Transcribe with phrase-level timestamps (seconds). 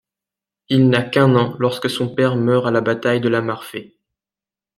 [0.69, 3.99] Il n'a qu'un an lorsque son père meurt à la bataille de la Marfée.